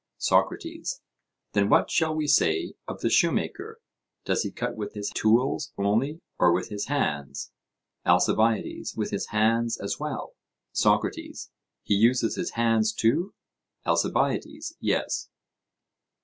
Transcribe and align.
SOCRATES: 0.17 0.99
Then 1.53 1.69
what 1.69 1.91
shall 1.91 2.15
we 2.15 2.25
say 2.25 2.73
of 2.87 3.01
the 3.01 3.09
shoemaker? 3.11 3.79
Does 4.25 4.41
he 4.41 4.49
cut 4.49 4.75
with 4.75 4.95
his 4.95 5.11
tools 5.11 5.73
only 5.77 6.21
or 6.39 6.51
with 6.51 6.69
his 6.69 6.87
hands? 6.87 7.51
ALCIBIADES: 8.07 8.95
With 8.95 9.11
his 9.11 9.27
hands 9.27 9.77
as 9.79 9.99
well. 9.99 10.33
SOCRATES: 10.71 11.51
He 11.83 11.93
uses 11.93 12.35
his 12.35 12.53
hands 12.53 12.93
too? 12.93 13.35
ALCIBIADES: 13.85 14.75
Yes. 14.79 15.29